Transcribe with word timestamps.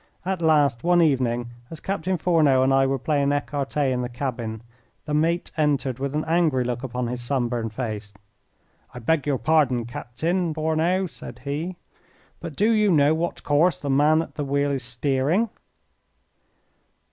At 0.25 0.41
last 0.41 0.83
one 0.83 0.99
evening, 0.99 1.49
as 1.69 1.79
Captain 1.79 2.17
Fourneau 2.17 2.63
and 2.63 2.73
I 2.73 2.87
were 2.87 2.97
playing 2.97 3.29
ecarte 3.31 3.77
in 3.91 4.01
the 4.01 4.09
cabin, 4.09 4.63
the 5.05 5.13
mate 5.13 5.51
entered 5.57 5.99
with 5.99 6.15
an 6.15 6.25
angry 6.25 6.63
look 6.63 6.81
upon 6.81 7.05
his 7.05 7.21
sunburned 7.21 7.71
face. 7.71 8.11
"I 8.95 8.97
beg 8.97 9.27
your 9.27 9.37
pardon, 9.37 9.85
Captain 9.85 10.55
Fourneau," 10.55 11.05
said 11.05 11.41
he. 11.43 11.75
"But 12.39 12.55
do 12.55 12.71
you 12.71 12.89
know 12.89 13.13
what 13.13 13.43
course 13.43 13.77
the 13.79 13.91
man 13.91 14.23
at 14.23 14.33
the 14.33 14.43
wheel 14.43 14.71
is 14.71 14.81
steering?" 14.83 15.49